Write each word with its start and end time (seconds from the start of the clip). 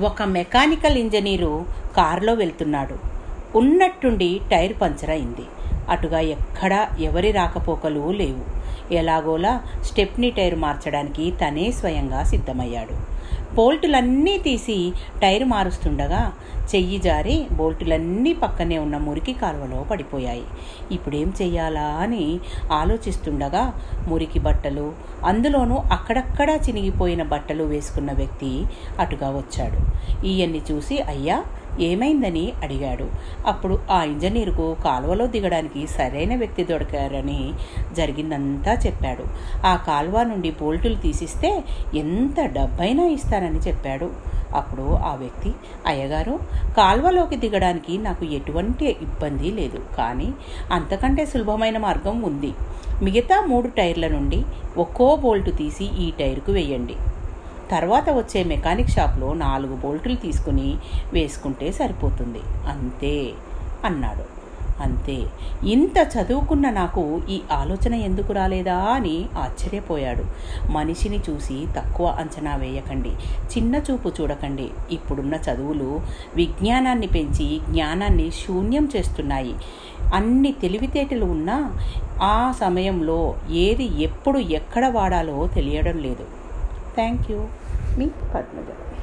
ఒక 0.00 0.22
mechanical 0.22 0.96
engineer 0.96 1.64
కారులో 1.96 2.34
వెళ్తున్నాడు. 2.34 2.94
ఉన్నట్టుండి 3.58 4.40
టైర్ 4.50 4.72
పంచర్ 4.82 5.10
అయింది. 5.10 5.44
అటుగా 5.88 6.20
ఎక్కడా 6.20 6.88
ఎవరి 7.00 7.30
రాకపోకలు 7.30 8.12
లేవు. 8.12 8.44
ఎలాగోలా 8.94 9.60
స్టెప్నీ 9.82 10.30
టైర్ 10.30 10.54
మార్చడానికి 10.54 11.30
తనే 11.30 11.70
స్వయంగా 11.70 12.22
సిద్ధమయ్యాడు. 12.22 13.11
బోల్టులన్నీ 13.54 14.38
తీసి 14.38 14.92
టైర్ 15.22 15.44
మారుస్తుండగా 15.44 16.32
చెయ్యి 16.74 16.98
జారి 16.98 17.46
బోల్టులన్నీ 17.52 18.32
పక్కనే 18.32 18.78
ఉన్న 18.78 18.96
మురికి 18.96 19.32
కాలువలో 19.32 19.82
పడిపోయాయి. 19.82 20.44
ఇప్పుడేం 20.92 21.32
చెయ్యాలా 21.42 21.86
అని 22.02 22.40
ఆలోచిస్తుండగా 22.72 23.64
మురికి 24.08 24.38
బట్టలు 24.38 24.92
అందులోనూ 25.26 25.74
అక్కడక్కడా 25.74 26.54
చినిగిపోయిన 26.54 27.22
బట్టలు 27.22 27.64
వేసుకున్న 27.64 28.12
వ్యక్తి 28.12 28.64
అటుగా 28.98 29.30
వచ్చాడు. 29.30 29.80
ఈయన్ని 30.26 30.62
చూసి 30.70 30.98
అయ్యా 31.02 31.44
ఏమైందని 31.80 32.52
అడిగాడు. 32.62 33.10
అప్పుడు 33.46 33.78
ఆ 33.90 34.04
ఇంజనీర్కు 34.04 34.76
కాలువలో 34.84 35.26
దిగడానికి 35.26 35.86
సరైన 35.86 36.36
వ్యక్తి 36.36 36.64
దొరికారని 36.64 37.52
జరిగిందంతా 37.92 38.74
చెప్పాడు. 38.86 39.24
ఆ 39.66 39.76
కాలువ 39.76 40.22
నుండి 40.22 40.50
బోల్టులు 40.50 40.94
తీసిస్తే 40.94 41.64
ఎంత 41.94 42.44
డబ్బైనా 42.44 43.06
ఇస్తానని 43.06 43.58
చెప్పాడు. 43.58 44.32
అప్పుడు 44.54 44.82
ఆ 44.82 45.14
వ్యక్తి 45.14 45.52
అయ్యగారు 45.86 46.40
కాల్వలోకి 46.76 47.36
దిగడానికి 47.36 47.98
నాకు 47.98 48.24
ఎటువంటి 48.24 48.86
ఇబ్బంది 48.86 49.50
లేదు 49.50 49.82
కానీ 49.98 50.32
అంతకంటే 50.72 51.26
సులభమైన 51.26 51.78
మార్గం 51.78 52.22
ఉంది. 52.22 52.52
మిగతా 53.02 53.46
మూడు 53.46 53.68
టైర్ల 53.68 54.08
నుండి 54.08 54.42
ఒక్కో 54.76 55.16
బోల్టు 55.16 55.50
తీసి 55.50 55.84
ఈ 55.84 56.10
టైర్కు 56.10 56.52
వేయండి. 56.52 56.94
తర్వాత 57.72 58.10
వచ్చే 58.10 58.44
మెకానిక్ 58.44 58.90
షాప్లో 58.90 59.34
నాలుగు 59.34 59.76
బోల్టులు 59.76 60.14
తీసుకుని 60.14 60.76
వేసుకుంటే 61.12 61.72
సరిపోతుంది. 61.72 62.42
అంతే 62.68 63.16
అన్నాడు. 63.84 64.42
అంతే 64.82 65.16
ఇంత 65.64 65.98
చదువుకున్న 66.14 66.70
నాకు 66.70 67.02
ఈ 67.30 67.40
ఆలోచన 67.52 67.94
ఎందుకు 67.94 68.32
రాలేదా 68.32 68.76
అని 68.78 69.24
ఆశ్చర్యపోయాడు. 69.38 70.24
మనిషిని 70.72 71.20
చూసి 71.30 71.66
తక్కువ 71.76 72.06
అంచనా 72.06 72.54
వేయకండి 72.56 73.12
చిన్న 73.52 73.74
చూపు 73.90 74.12
చూడకండి. 74.20 74.68
ఇప్పుడున్న 74.90 75.34
చదువులు 75.34 76.00
విజ్ఞానాన్ని 76.36 77.06
పెంచి 77.06 77.60
జ్ఞానాన్ని 77.70 78.30
శూన్యం 78.30 78.88
చేస్తున్నాయి. 78.96 79.54
అన్ని 80.14 80.52
తెలివితేటలు 80.52 81.24
ఉన్నా 81.24 81.58
ఆ 82.22 82.52
సమయంలో 82.60 83.20
ఏది 83.50 84.02
ఎప్పుడు 84.02 84.38
ఎక్కడ 84.38 84.86
వాడాలో 84.86 85.38
తెలియడం 85.54 85.98
లేదు. 85.98 86.41
Thank 86.94 87.30
you 87.30 87.40
me 87.98 88.06
ಪದ್ಮದೇವ 88.32 88.92